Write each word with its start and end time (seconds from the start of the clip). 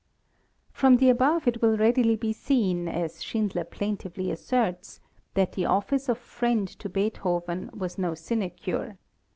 From 0.71 0.97
the 0.97 1.09
above 1.11 1.47
it 1.47 1.61
will 1.61 1.77
readily 1.77 2.15
be 2.15 2.33
seen, 2.33 2.87
as 2.87 3.21
Schindler 3.21 3.63
plaintively 3.63 4.31
asserts, 4.31 4.99
that 5.35 5.51
the 5.51 5.67
office 5.67 6.09
of 6.09 6.17
friend 6.17 6.67
to 6.79 6.89
Beethoven 6.89 7.69
was 7.71 7.99
no 7.99 8.15
sinecure. 8.15 8.97